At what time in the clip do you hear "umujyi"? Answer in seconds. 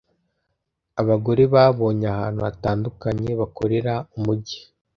4.17-4.59